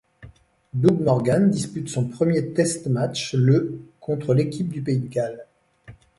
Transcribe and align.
Doug 0.73 0.99
Morgan 1.01 1.51
dispute 1.51 1.87
son 1.87 2.05
premier 2.07 2.53
test 2.53 2.87
match 2.87 3.35
le 3.35 3.79
contre 3.99 4.33
l'équipe 4.33 4.67
du 4.69 4.81
pays 4.81 4.97
de 4.97 5.05
Galles. 5.07 5.45